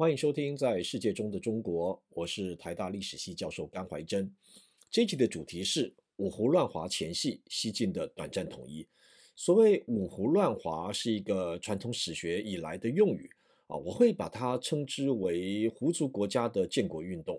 [0.00, 4.34] 欢迎收听《在世界中的中国》，我是台大历史系教授甘怀真。
[4.90, 8.88] 这一集的主题是五胡乱华前夕，西晋的短暂统一。
[9.36, 13.28] 所谓五胡乱华是一个传统史学以来的用语
[13.66, 17.38] 啊，我会把它称之为胡族国家的建国运动。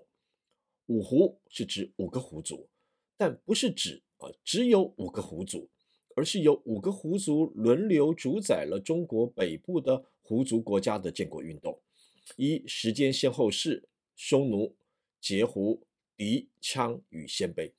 [0.86, 2.68] 五胡是指五个胡族，
[3.16, 5.68] 但不是指啊只有五个胡族，
[6.14, 11.76] 而是由五个胡族轮流主宰了中国北部的胡族国家的建国运动。
[12.36, 14.74] 一时间先后是匈奴、
[15.22, 15.82] 羯胡、
[16.16, 17.72] 氐、羌与鲜卑。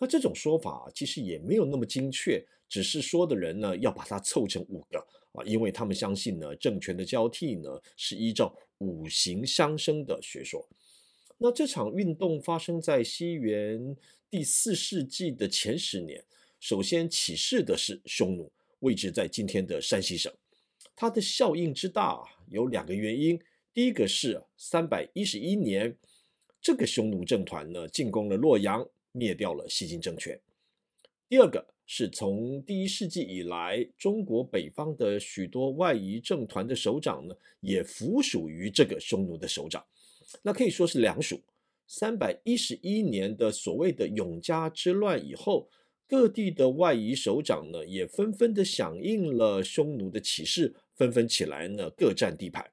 [0.00, 2.44] 那这种说法其实也没有那么精确。
[2.68, 4.98] 只是说的人呢，要把它凑成五个
[5.32, 7.68] 啊，因为他们相信呢，政权的交替呢
[7.98, 10.66] 是依照五行相生的学说。
[11.36, 13.94] 那这场运动发生在西元
[14.30, 16.24] 第四世纪的前十年，
[16.58, 20.32] 首先起事的是匈奴，位置在今天的山西省。
[20.96, 23.38] 它的效应之大有两个原因，
[23.74, 25.96] 第一个是三百一十一年，
[26.60, 30.40] 这个匈奴政团呢进攻了洛阳，灭掉了西晋政权。
[31.28, 31.72] 第二个。
[31.84, 39.84] 是从第一世纪以来，中国北方的许多外夷政团的首长呢，也服属于这个匈奴的首长，
[40.42, 41.42] 那可以说是两属。
[41.86, 45.68] 三百一十一年的所谓的永嘉之乱以后，
[46.08, 52.71] 各地的外夷首长呢，也纷纷的响应了匈奴的起事，纷纷起来呢，各占地盘。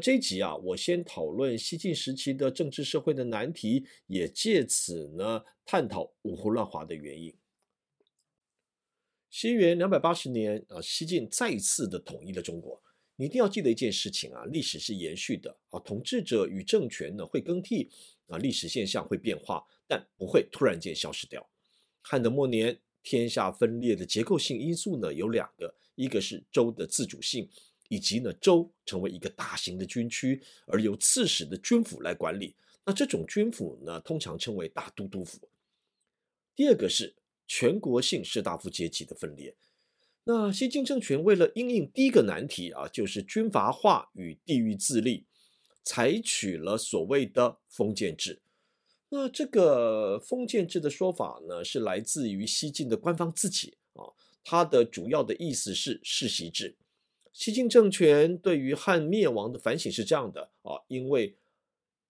[0.00, 7.34] 这一集啊，我先讨论西晋时期的政治社会的难题，也借此呢，探讨五胡乱华的原因。
[9.30, 12.82] 西元两百八十年啊，西晋再次的统一了中国。
[13.16, 17.90] 你一定要记得一件事情啊，历史是延续的啊，统治者与政权呢会更替
[18.26, 21.48] 啊，历史现象会变化，但不会突然间消失掉。
[22.02, 27.48] 汉的末年，天下分裂的结构性因素呢有两个，一个是州的自主性，
[27.88, 32.54] 以及呢州成为一个大型的军区，而由刺史的军府来管理。
[32.84, 35.48] 那这种军府呢，通常称为大都督府。
[36.54, 37.14] 第二个是。
[37.48, 39.54] 全国性士大夫阶级的分裂，
[40.24, 45.26] 那西晋政权为了应应第一个难题啊，就是军阀化与地域自立，
[45.84, 48.42] 采取了所谓的封建制。
[49.10, 54.10] 那这个封建制的说法呢，是来自于西晋的官方自己啊，
[54.42, 56.74] 它的主要的意思是世袭制。
[57.36, 61.36] 西晋政权对于汉灭亡的反省是这样的啊，因为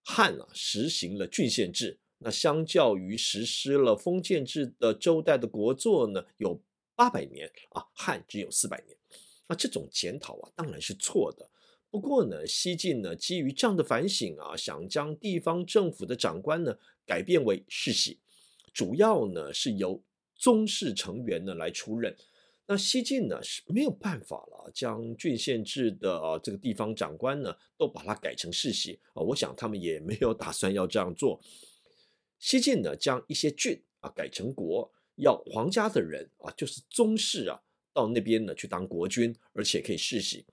[0.04, 1.98] 汉啊实行了郡县制。
[2.18, 6.62] 那相较于实施了封建制的周代的国祚呢，有
[6.94, 8.96] 八百年啊，汉只有四百年。
[9.48, 11.50] 那这种检讨啊，当然是错的。
[11.90, 18.20] 不过呢，西晋呢，基于这样的反省啊，想将地方政府的长官呢改变为世袭，
[18.72, 20.00] 主要呢是由
[20.36, 22.16] 宗室成员呢来出任。
[22.68, 31.40] 那西晋呢是没有办法了，将郡县制的啊这个地方长官呢都把它改成世袭啊，我想他们也没有打算要这样做。
[32.38, 37.58] 西晋呢，将一些郡啊改成国，要皇家的人啊，就是宗室啊，
[37.92, 40.44] 到那边呢去当国君，而且可以世袭。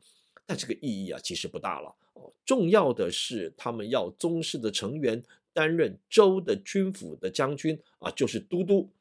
[0.46, 1.96] 但这个意义啊，其实不大了。
[2.14, 8.92] 哦，重要的是他们要宗室的成员担任州的军府的将军啊，就是都督。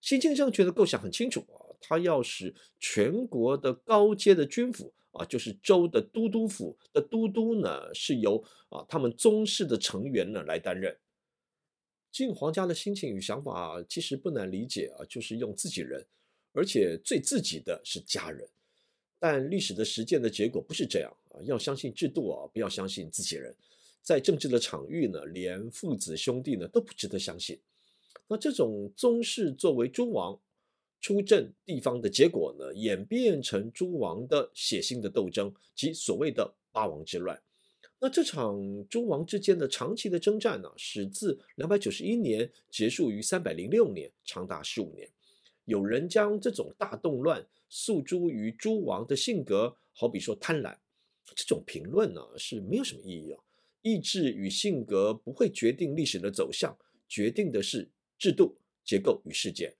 [0.00, 10.96] 西晋政权的构想很清楚啊，他要使全国的高阶的军府啊，就是州的都督府的都督呢，是由啊他们宗室的成员呢来担任。
[12.12, 16.04] 晋皇家的心情与想法其实不难理解啊，就是用自己人，
[16.52, 18.48] 而且最自己的是家人。
[19.18, 23.54] 但历史的实践的结果不是这样啊，要相信制度啊，不要相信自己人。
[24.02, 27.60] 在政治的场域呢，连父子兄弟呢都不值得相信。
[28.26, 30.40] 那这种宗室作为诸王
[31.00, 37.40] 出镇地方的结果呢，演变成诸王的血腥的斗争及所谓的八王之乱。
[37.98, 45.08] 那这场诸王之间的长期的征战呢、始自两百九十一年，结束于三百零六年，长达十五年。
[45.66, 50.76] 有人将这种大动乱诉诸于诸王的性格，好比说贪婪。
[51.36, 53.40] 这种评论呢、是没有什么意义啊。
[53.82, 56.76] 意志与性格不会决定历史的走向，
[57.08, 57.88] 决定的是
[58.18, 59.74] 制度、结构与事件。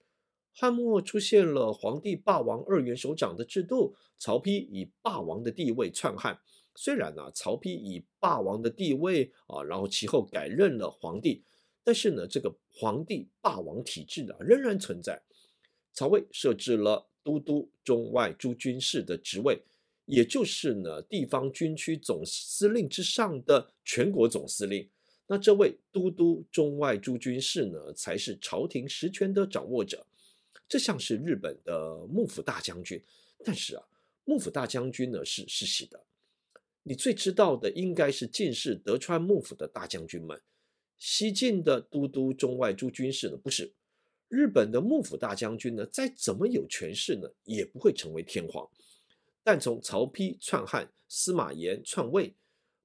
[0.53, 6.39] 汉末出现了皇帝霸王二元首长的制度，曹丕以霸王的地位篡汉。
[6.75, 11.43] 虽然呢，曹丕以霸王的地位啊，然后其后改任了皇帝，
[11.83, 15.23] 但是呢，这个皇帝霸王体制啊仍然存在。
[15.93, 19.61] 曹魏设置了都督中外诸军事的职位，
[20.05, 24.89] 也就是呢地方军区总司令之上的全国总司令。
[25.27, 30.07] 那这位都督中外诸军事呢，才是朝廷实权的掌握者。
[30.71, 33.03] 这像是日本的幕府大将军，
[33.45, 33.83] 但是啊，
[34.25, 36.01] 幕府大将军呢是世袭的。
[36.85, 40.41] 你最知道的应该是进士德川幕府的大将军们。
[40.97, 43.73] 西晋的都督中外诸军事呢，不是。
[44.29, 48.71] 日本的幕府大将军呢，再怎么有权势呢，也不会成为天皇。
[49.43, 52.33] 但从曹丕篡汉、司马炎篡位，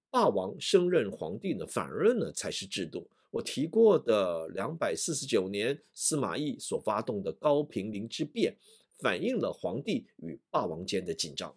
[0.09, 3.07] 霸王升任皇帝呢，反而呢才是制度。
[3.35, 8.55] 我提过的两百四十九年司马懿所发动的高平陵之变，
[8.99, 11.53] 反映了皇帝与霸王间的紧张。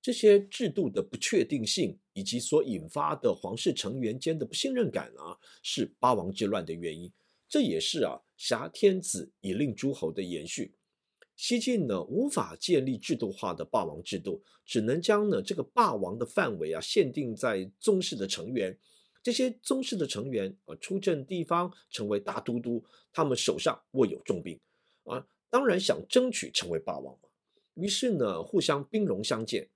[0.00, 7.12] 这些制度的不确定性，以及所引发的皇室成员间的不信任感啊，是八王之乱的原因。
[7.46, 10.72] 这也是啊，挟天子以令诸侯的延续。
[11.36, 18.78] 西晋呢，无法建立制度化的霸王制度，只能将呢这个霸王的范围啊限定在宗室的成员。
[19.22, 22.82] 这些宗室的成员呃，出镇地方，成为大都督，
[23.12, 24.58] 他们手上握有重兵
[25.04, 27.28] 啊，当然想争取成为霸王嘛。
[27.74, 29.68] 于是呢，互相兵戎相见。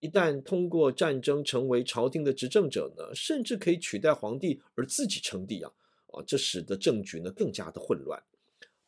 [0.00, 5.72] 一旦通过战争成为朝廷的执政者呢，甚至可以取代皇帝而自己称帝啊
[6.08, 8.22] 啊，这使得政局呢更加的混乱。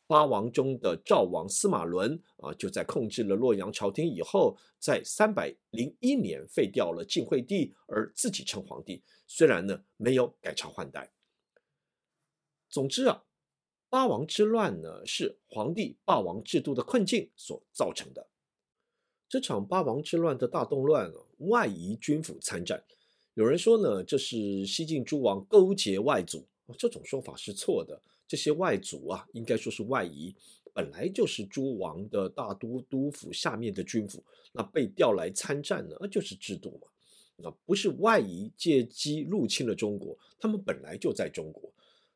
[0.07, 9.01] 八王中的赵王司马伦啊，就在控制了洛阳朝廷以后，在三百零一年废掉了晋惠帝，而自己称皇帝。
[9.25, 11.11] 虽然呢没有改朝换代。
[12.69, 13.23] 总之啊，
[13.89, 18.27] 八王之乱呢是皇帝霸王制度的困境所造成的。
[19.27, 22.83] 这场八王之乱的大动乱啊，外夷军阀参战。
[23.33, 26.45] 有人说呢，这是西晋诸王勾结外族，
[26.77, 27.99] 这种说法是错的。
[28.27, 30.35] 这些外族啊，应该说是外夷，
[30.73, 36.87] 本来就是诸王的大都督府下面的军府，那被调来参战呢，那就是制度嘛。
[37.37, 41.71] 那不是外夷借机入侵了中国，他们本来就在中国，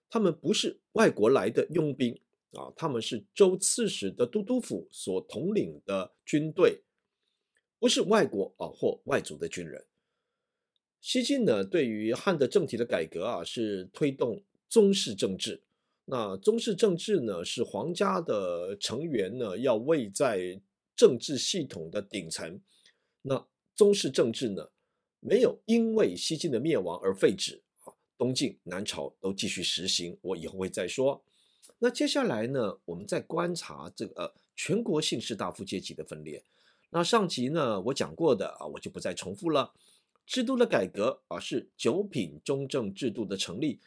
[0.09, 2.17] 他们不是外国来的佣兵
[2.53, 6.81] 啊，他们是州刺史的都督府所统领的军队，
[7.77, 9.85] 不是外国啊或外族的军人。
[11.01, 15.61] 西晋呢，对于汉的政体的改革啊，是推动宗室政治。
[16.11, 20.59] 那宗室政治呢，是皇家的成员呢要位在
[20.95, 22.59] 政治系统的顶层。
[23.21, 23.45] 那
[23.75, 24.71] 宗室政治呢，
[25.19, 30.17] 没有因为西晋的灭亡而废止啊，东晋、南朝都继续实行。
[30.21, 31.23] 我以后会再说。
[31.77, 36.44] 那接下来呢，我们再观察这个全国姓氏大夫阶级的分裂。
[36.89, 39.71] 那上集呢，我讲过的啊，我就不再重复了。
[40.25, 43.79] 制度的改革啊，是九品中正制度的成立。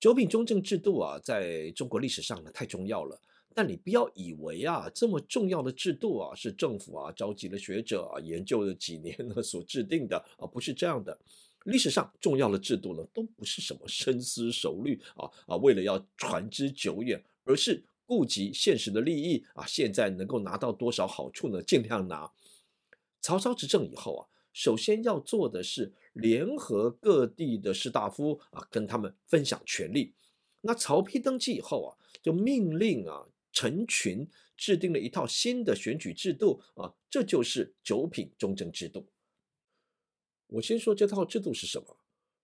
[0.00, 3.20] 九品中正制度啊，在中国历史上呢太重要了，
[3.54, 11.16] 但你不要以为啊这么重要的制度啊是政府啊召集了学者啊研究了几年呢所制定的啊，不是这样的。
[11.64, 22.32] 历史上重要的制度呢，都不是什么深思熟虑啊啊，为了要传之久远，而是顾及现实的利益啊，现在能够拿到多少好处呢，尽量拿。
[23.20, 24.29] 曹操执政以后啊。
[24.52, 30.14] 首先要做的是联合各地的士大夫啊，跟他们分享权力。
[30.62, 31.90] 那曹丕登基以后啊，
[32.22, 39.06] 就命令啊陈群制定了一套新的选举制度啊，这就是九品中正制度。
[40.48, 41.96] 我先说这套制度是什么？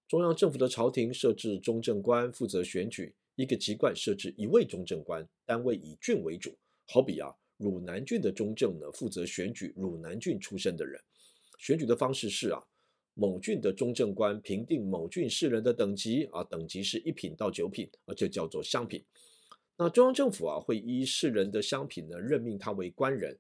[0.08, 6.56] 中央政府的朝廷设置中正官负责选举，一个籍贯设置一位中正官，单位以郡为主。
[6.86, 11.00] 好比啊，汝南郡的中正呢，负责选举汝南郡出身的人。
[11.56, 12.62] 选举的方式是啊，
[13.14, 19.04] 某郡的中正官评定某郡士人的等级啊，等级是一品到九品啊，这叫做乡品。
[19.78, 23.38] 那中央政府啊，会依士人的乡品呢，任命他为官人。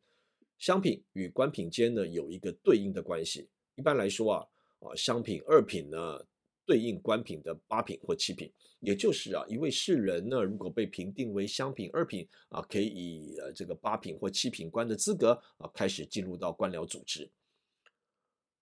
[0.58, 3.48] 乡品与官品间呢，有一个对应的关系。
[3.74, 4.46] 一般来说啊，
[4.80, 6.26] 啊乡品二品呢，
[6.64, 8.50] 对应官品的八品或七品。
[8.80, 17.30] 也就是啊，一位士人呢，如果被评定为乡品二品啊，可以以呃这个八品或七品官的资格啊，开始进入到官僚组织。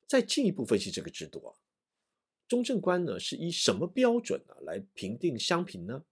[0.06, 1.54] 再进一步分析这个制度啊，
[2.46, 6.04] 中正官呢是以什么标准呢来评定乡品呢？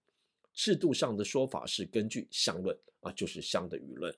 [0.53, 4.15] 制度上的说法是根据乡论啊，就是乡的舆论。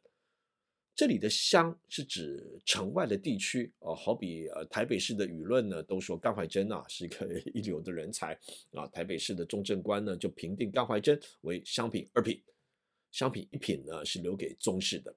[0.96, 8.38] 这里的乡是指城外的地区啊，好比呃台北市的舆论呢都说甘怀真啊是一个 一流的人才
[8.72, 12.42] 啊，台北市的中正官呢就评定甘怀真为乡品二品，
[13.12, 15.14] 乡品一品呢是留给宗室的。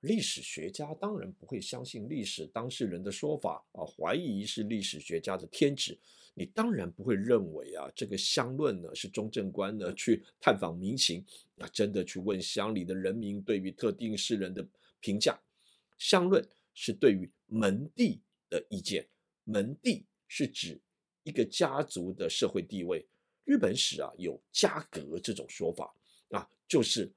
[0.00, 5.98] 历史学家当然不会相信历史当事人的说法啊，怀疑是历史学家的天职。
[6.32, 11.22] 你当然不会认为啊，这个乡论呢是中正官呢去探访民情
[11.58, 14.66] 啊，真的去问乡里的人民对于特定士人的
[15.00, 15.38] 评价。
[15.98, 16.42] 乡论
[16.72, 19.06] 是对于门第的意见，
[19.44, 20.80] 门第是指
[21.24, 23.06] 一个家族的社会地位。
[23.44, 25.92] 日本史啊有家格这种说法
[26.30, 27.12] 啊，就是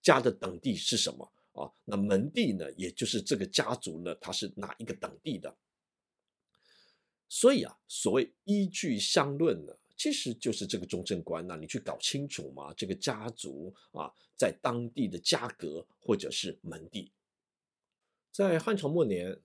[0.00, 1.30] 家的等地是什么。
[1.52, 5.54] 啊，那门第呢，也就是这个家族呢，它是哪一个等地的？
[7.28, 17.10] 所以啊，所谓依据乡论呢，其实就是这个中正官呐，你去搞清楚嘛，这个家族啊，在当地的家格或者是门第，
[18.30, 19.38] 在汉朝末年，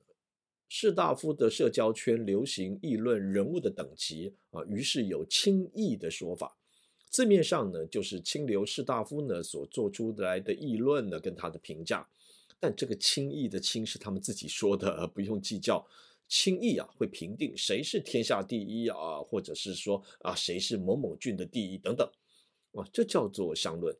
[0.67, 6.57] 士大夫的社交圈流行议论人物的等级啊，于是有卿议的说法，
[7.09, 12.07] 字面上呢，就是清流士大夫呢所做出来的议论呢，跟他的评价，
[12.59, 15.87] 但这个轻易的轻是他们自己说的，不用计较。
[16.27, 22.05] 轻易啊，会评定谁是天下第一啊，或者是说啊，谁是某某郡的第一等等，
[22.73, 23.95] 啊，这叫做相论。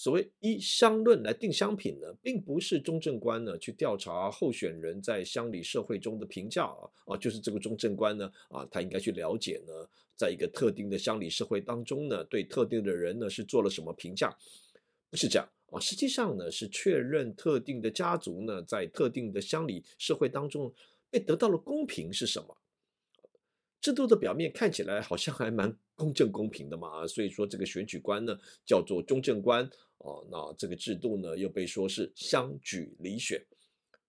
[0.00, 9.74] 所谓依乡论来定乡品呢，并不是中正官呢去调查候选人在乡里社会中的评价啊，啊，就是这个中正官呢啊，他应该去了解呢，
[10.16, 14.34] 在一个特定的乡里社会当中呢，对特定的人呢是做了什么评价，
[15.10, 20.72] 不是这样啊，实际上呢是确认特定的家族呢在特定的乡里社会当中。
[21.12, 22.56] 被得到了公平是什么？
[23.80, 29.68] 制度的表面看起来好像还蛮公正公平的嘛，所以说这个选举官呢叫做中正官
[29.98, 33.42] 哦，那这个制度呢又被说是乡举里选，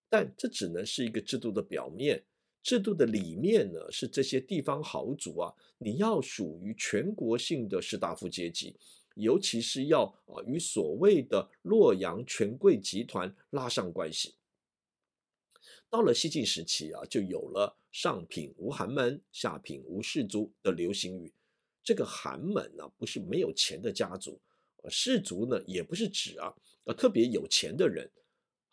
[0.09, 2.21] 但这只能是一个制度的表面，
[2.61, 8.75] 制度的里面呢是这些地方豪族啊，你要属于全国性的士大夫阶级，
[9.15, 14.35] 尤其是要啊与所谓的洛阳权贵集团拉上关系。
[15.89, 21.33] 到了西晋时期啊，就有了上品无寒门，下品无士族的流行语。
[21.83, 24.39] 这个寒门呢，不是没有钱的家族；
[24.89, 26.53] 士族呢，也不是指啊
[26.85, 28.09] 呃，特别有钱的人。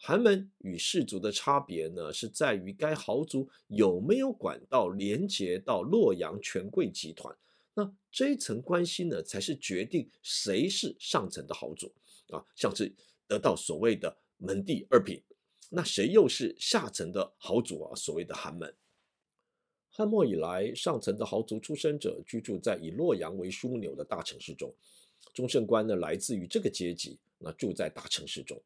[0.01, 7.37] 寒门与士族的差别呢，是在于该豪族有没有管道连接到洛阳权贵集团。
[7.75, 11.93] 那这一层关系呢，才是决定谁是上层的豪族
[12.29, 12.95] 啊，像是
[13.27, 15.21] 得到所谓的门第二品。
[15.71, 17.95] 那谁又是下层的豪族啊？
[17.97, 18.73] 所谓的寒门。
[19.99, 24.73] 汉末以来，上层的豪族出身者居住在以洛阳为枢纽的大城市中。
[25.35, 28.57] 中正官呢，来自于这个阶级，那住在大城市中。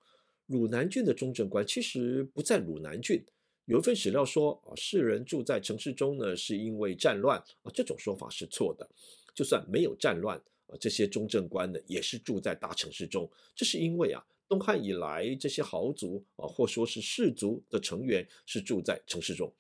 [0.47, 3.25] 汝南郡的中正官其实不在汝南郡。
[3.65, 7.73] 有一份史料说啊，士人住在城市中呢，是因为战乱啊。
[7.73, 8.87] 这种说法是错的。
[9.35, 10.37] 就算没有战乱
[10.67, 13.27] 啊，这些中正官呢，也是住在大城市中。
[13.57, 14.23] 这是因为啊。
[14.51, 19.51] 东汉以来，这些豪族啊，或说是士族的成员是住在城市中，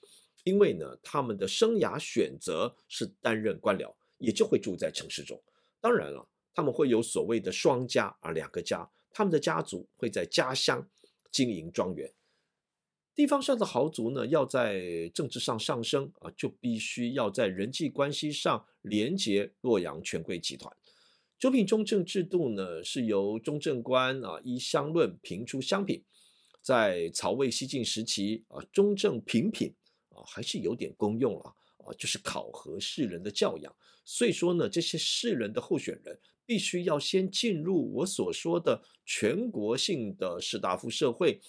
[0.44, 5.40] 因为呢，他们的生涯选择是担任官僚，也就会住在城市中。
[5.80, 10.88] 当然了，他们会有所谓的双家啊，两个家，他们的家族会在家乡
[11.30, 12.12] 经营庄园。
[13.14, 20.74] 地方上的豪族呢，要在政治上上升啊，就必须要在人际关系上连接洛阳权贵集团。
[21.38, 26.02] 九品中正制度呢，是由中正官啊依乡论评出乡品。
[26.62, 29.74] 在曹魏西晋时期啊，中正平品
[30.26, 33.74] 还是有点功用啊啊，就是考核士人的教养。
[34.04, 41.40] 所以说呢，这些士人的候选人必须要先进入我所说的全国性的士大夫社会，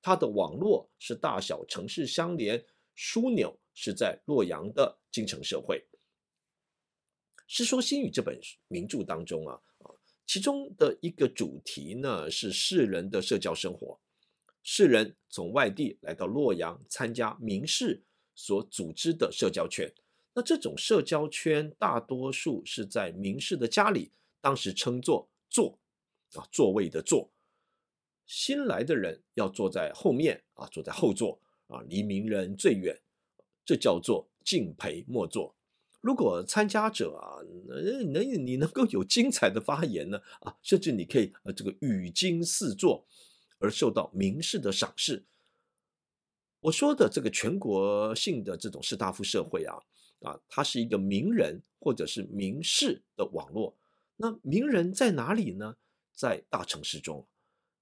[0.00, 2.62] 他的网络是大小城市相连，
[2.96, 5.78] 枢纽是在洛阳的京城社会。
[7.46, 9.90] 《世说新语》这本名著当中啊啊，
[10.26, 14.00] 其中的一个主题呢是士人的社交生活。
[14.62, 18.02] 士人从外地来到洛阳参加名士
[18.34, 19.92] 所组织的社交圈，
[20.34, 24.10] 那这种社交圈大多数是在名士的家里，
[24.40, 25.78] 当时称作座
[26.34, 27.30] 啊，座位的座。
[28.24, 32.98] 新来的人要坐在后面啊，坐在后座啊，离名人最远，
[33.64, 35.54] 这叫做敬陪末座。
[36.00, 43.04] 如果参加者啊，能能你能够有精彩的发言呢啊，甚至你可以呃这个语惊四座，
[43.58, 45.24] 而受到名士的赏识。
[46.62, 49.76] 我说的这个全国性的这种士大夫社会啊
[50.20, 53.76] 啊，它是一个名人或者是名士的网络。
[54.16, 55.76] 那名人在哪里呢？
[56.14, 57.26] 在大城市中，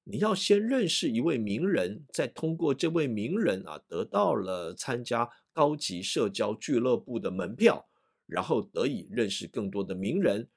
[0.04, 7.86] 你要先认识一位名人，再通过这位名人啊，得到了参加高级社交俱乐部的门票。
[8.24, 10.48] 然后得以认识更多的名人，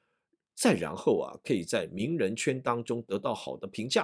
[0.53, 4.03] 再然后啊，可以在名人圈当中得到好的评价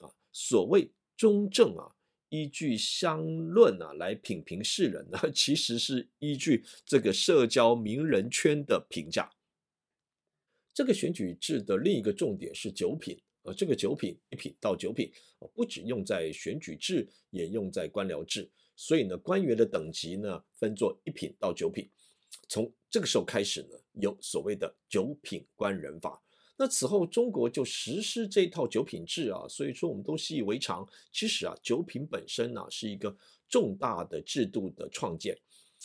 [0.00, 0.12] 啊。
[0.32, 1.95] 所谓中正啊，
[2.28, 9.30] 依据乡论啊来品评世人呢， 其实是依据这个社交名人圈的评价。
[10.74, 15.10] 这个选举制的另一个重点是九品啊，这个九品一品到九品，
[15.54, 18.50] 不只用在选举制，也用在官僚制。
[18.74, 21.88] 所以呢，官员的等级呢，分作一品到九品。
[22.48, 26.22] 从这个时候开始呢，有所谓的九品官人法。
[26.58, 30.88] 那此后中国就实施这套九品制啊，所以说我们都习以为常。
[31.12, 33.14] 其实啊，九品本身呢、是一个
[33.48, 35.36] 重大的制度的创建。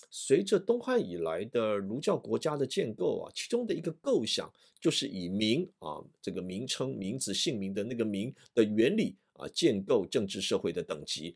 [0.09, 4.49] 随着东汉以来的儒教国家的建构啊，其中的一个构想
[4.79, 11.35] 就是以名啊这个名称、名字、姓名的那个名的原理啊，建构政治社会的等级。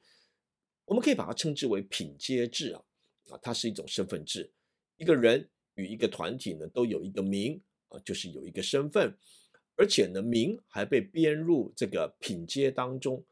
[0.85, 2.81] 我们可以把它称之为品阶制啊，
[3.31, 4.49] 啊，它是一种身份制。
[4.95, 9.15] 一个人与一个团体呢，都有一个名啊，就是有一个身份，
[9.75, 13.23] 而且呢，名还被编入这个品阶当中。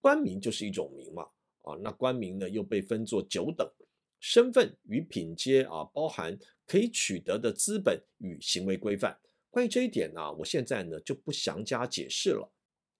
[0.00, 1.24] 官名就是一种名嘛，
[1.62, 3.70] 啊，那官名呢又被分作九等。
[4.18, 9.18] 身份与品阶啊，包含可以取得的资本与行为规范。
[9.48, 12.50] 关于这一点呢，我现在呢就不详加解释了。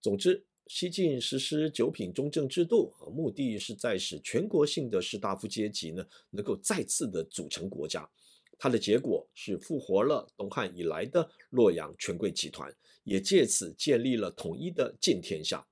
[0.01, 8.09] 总之，西晋实施九品中正制度啊，目的是在使全国性的士大夫阶级呢能够再次的组成国家。
[8.63, 12.71] 它的结果是复活了东汉以来的洛阳权贵集团，
[13.05, 15.67] 也借此建立了统一的晋天下。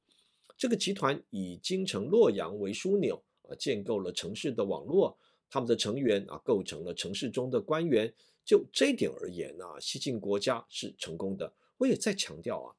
[0.56, 5.18] 这个集团以京城洛阳为枢纽啊，建构了城市的网络。
[5.50, 8.10] 他们的成员啊，构成了城市中的官员。
[8.42, 11.52] 就这一点而言呢，西晋国家是成功的。
[11.76, 12.72] 我也再强调啊，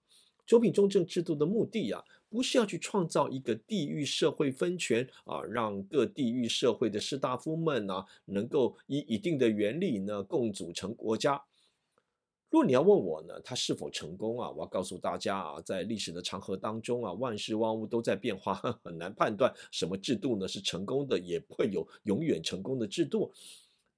[0.47, 11.43] 九品中正制度的目的啊，不是要去创造一个地域社会分权啊，让各地域社会的士大夫们啊，能够以一定的原理呢，共组成国家。
[12.51, 14.49] 如果你要问我呢，它是否成功啊？
[14.49, 23.31] 我要告诉大家啊，在历史的长河当中啊，万事万物都在变化， 很难判断什么制度呢是成功的，也不会有永远成功的制度。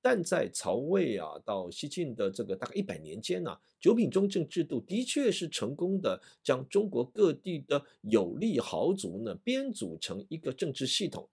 [0.02, 11.30] 但在曹魏啊到西晋的这个大概一百年间呢，九品中正制度的确是成功的，将中国各地的有力豪族呢编组成一个政治系统。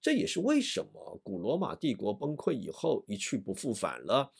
[0.00, 4.32] 这也是为什么古罗马帝国崩溃以后一去不复返了。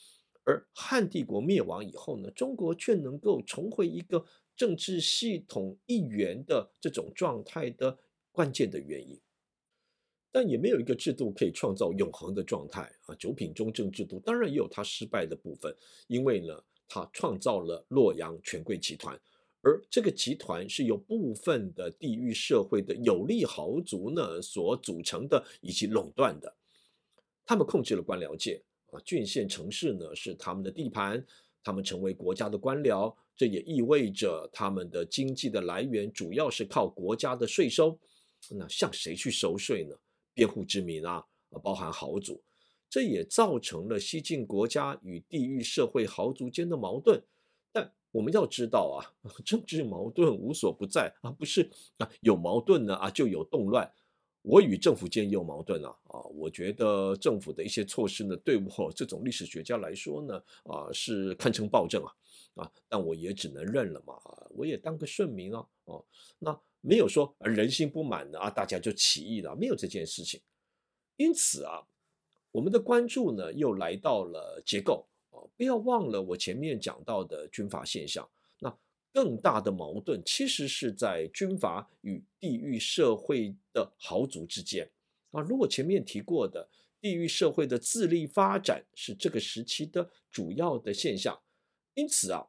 [0.44, 4.24] 而汉帝国灭亡以后呢，中国却能够重回一个
[4.56, 7.96] 政治系统一元的这种状态的
[8.32, 9.18] 关键的原因，
[10.32, 13.14] 但也没有一个制度可以创造永恒的状态啊。
[13.16, 15.72] 九品中正制度当然也有它失败的部分，
[16.08, 19.16] 因为呢，它创造了洛阳权贵集团，
[19.60, 26.52] 而这个集团是由部分的地域社会的有力豪族呢所组成的以及垄断的，
[27.44, 28.62] 他们控制了官僚界。
[28.90, 31.24] 啊，郡县城市呢是他们的地盘，
[31.64, 37.98] 他们成为国家的官僚，这也意味着他们的经济的来源主要是靠国家的税收。
[38.50, 39.96] 那向谁去收税呢？
[40.34, 41.24] 编户之民啊，
[41.62, 42.42] 包含豪族，
[42.88, 47.22] 这也造成了西晋国家与地域社会豪族间的矛盾。
[47.72, 49.12] 但我们要知道啊，
[49.44, 53.92] 政治矛盾无所不在啊，不是啊，有矛盾呢啊就有动乱。
[54.42, 56.18] 我与政府间也有矛盾啊啊！
[56.34, 62.12] 我觉得政府的一些措施呢，对我这种历史学家来说呢，啊是堪称暴政啊
[62.56, 62.72] 啊！
[62.88, 64.14] 但我也只能认了嘛，
[64.50, 65.94] 我也当个顺民啊啊！
[66.40, 70.40] 那没有说人心不满的啊，大家就起义了，没有这件事情。
[71.16, 71.86] 因此啊，
[72.50, 78.28] 我们的关注呢又来到了结构啊，不要忘了我前面讲到的军阀现象。
[78.58, 78.76] 那
[79.12, 84.90] 更大的矛盾其实是在军阀与地域社会的豪族之间
[85.30, 85.40] 啊。
[85.40, 86.68] 如果前面提过的
[87.00, 91.40] 地域社会的自立发展是这个时期的主要的现象，
[91.94, 92.46] 因此啊，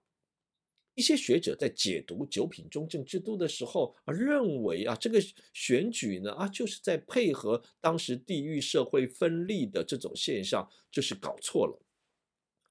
[0.96, 5.20] 一些学者在解读九品中正制度的时候啊，认为啊，这个
[5.54, 11.82] 选举呢啊，就是在配合当时地域社会分立的这种现象，就是搞错了，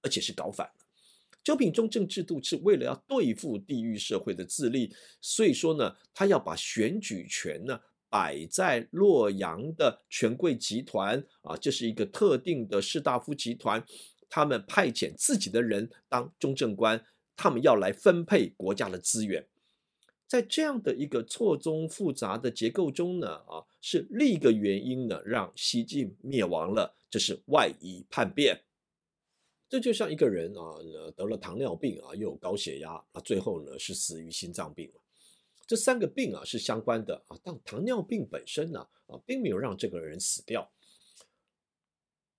[0.03, 0.75] 而且是搞反了。
[1.43, 13.85] 九品中正制度是为了要对付地域社会的自立，所以说呢，他要把选举权呢摆在洛阳的权贵集团啊，这是一个特定的士大夫集团，
[14.29, 17.05] 他们派遣自己的人当中正官，
[17.37, 19.47] 他们要来分配国家的资源，
[20.27, 28.63] 在这样的一个错综复杂的结构中呢，啊，是另一个原因呢，让西晋灭亡了，这是外夷叛变。
[29.69, 30.77] 这就像一个人啊，
[31.17, 34.93] 得了糖尿病啊，又有高血压，啊，最后呢是死于心脏病。
[35.67, 40.71] 这三个病啊是相关的啊，但糖尿病本身呢啊，并没有让这个人死掉。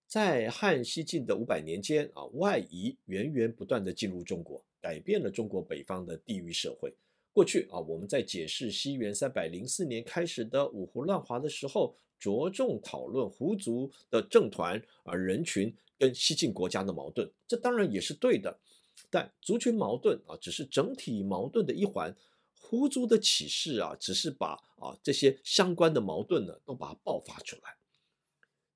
[0.08, 6.94] 在汉西晋的五百年间啊，外夷源源不断地进入中国，改变了中国北方的地域社会。
[7.32, 15.74] 过去啊，我们在解释西元三百零四年开始的五胡乱华的时候，着重讨论胡族的政团啊人群。
[16.00, 18.60] 跟西晋国家的矛盾，这当然也是对的，
[19.10, 22.14] 但族群矛盾啊，只是整体矛盾的一环。
[22.60, 27.78] 胡族的起事啊，只是把啊这些相关的矛盾呢，都把它爆发出来。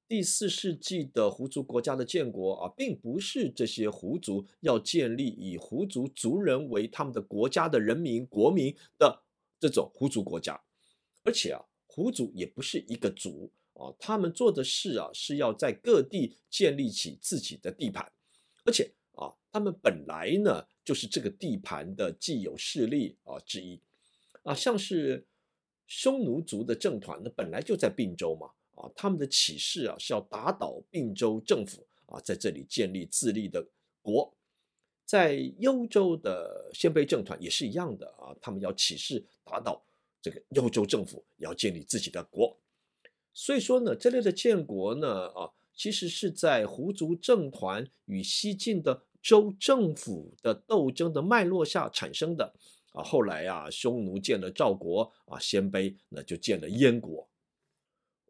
[0.07, 9.23] 第四世纪的胡族国家的建国啊，并不是这些胡族要建立以胡族族人为他们的国家的人民国民的
[9.59, 10.61] 这种胡族国家，
[11.23, 13.51] 而且啊，胡族也不是一个族。
[13.73, 18.11] 啊，他们做的事啊是要在各地建立起自己的地盘，
[18.65, 23.79] 而且啊，他们本来呢就是这个地盘的既有势力啊之一
[24.41, 25.27] 啊，像是
[25.85, 33.67] 匈奴族的政团呢本来就在并州嘛啊，他们的起事啊是要打倒并州政府啊，在这里建立自立的
[34.01, 34.33] 国。
[35.05, 39.81] 在幽州的鲜卑政团也是一样的啊，他们要起事打倒
[40.21, 42.57] 这个幽州政府，要建立自己的国。
[43.33, 52.53] 所以说呢，这类的建国呢，啊，其实是在胡族政团与西晋的州政府的斗争的脉络下产生的
[52.91, 53.01] 啊。
[53.01, 57.26] 后来啊，匈奴建了赵国啊，鲜卑那就建了燕国。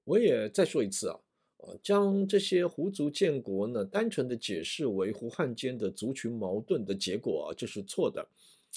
[0.08, 1.20] 我也再说一次啊。
[1.84, 8.26] 将这些胡族建国呢，单纯的解释为胡汉间的族群矛盾的结果啊，这是错的。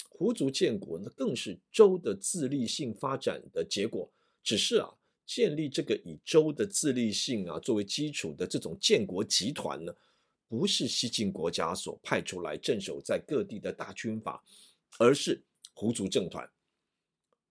[0.09, 4.11] 胡族建国呢，更是州的自立性发展的结果。
[4.43, 4.89] 只是啊，
[5.25, 9.95] 建立这个以州的自立性啊作为基础的这种建国集团呢，
[10.49, 14.43] 不是西晋国家所派出来镇守在各地的大军阀，
[14.99, 15.41] 而是
[15.73, 16.45] 胡族政团。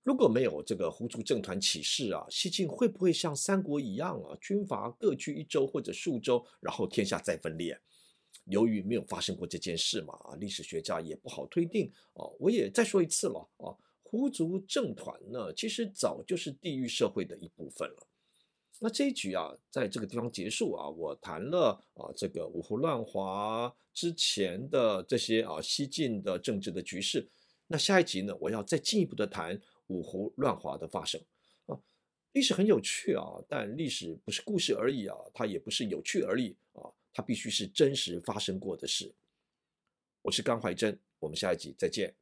[0.02, 7.78] 如果没有这个胡族政团起事啊，西晋会不会像三国一样啊，军阀各据一州或者数州，然后天下再分裂？
[8.46, 12.24] 由于没有发生过这件事嘛，啊，历史学家也不好推定啊。
[12.38, 18.06] 我也再说一次了啊，胡族政团呢，其实早就是地域社会的一部分了。
[18.78, 27.28] 那这一局啊，在这个地方结束啊，我谈了啊，这个五胡乱华之前的这些啊西晋的政治的局势。
[27.66, 29.60] 那下一集呢，我要再进一步的谈。
[29.90, 31.20] 五胡乱华的发生
[31.66, 31.76] 啊，
[32.32, 39.12] 历史很有趣啊，但历史不是故事而已啊，它也不是有趣而已啊，它必须是真实发生过的事。
[40.22, 42.14] 我是甘怀真，我们下一集再见。